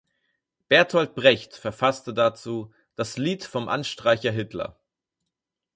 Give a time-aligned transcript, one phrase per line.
[0.67, 4.79] Bertolt Brecht verfasste dazu "Das Lied vom Anstreicher Hitler".